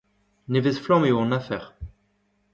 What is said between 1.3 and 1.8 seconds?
afer.